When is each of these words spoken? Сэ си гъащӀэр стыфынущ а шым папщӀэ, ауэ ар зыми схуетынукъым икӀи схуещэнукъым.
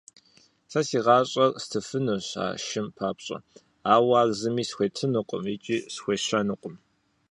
Сэ 0.71 0.79
си 0.87 0.99
гъащӀэр 1.05 1.51
стыфынущ 1.63 2.27
а 2.43 2.45
шым 2.65 2.87
папщӀэ, 2.97 3.37
ауэ 3.93 4.13
ар 4.21 4.29
зыми 4.39 4.63
схуетынукъым 4.69 5.43
икӀи 5.53 5.77
схуещэнукъым. 5.93 6.75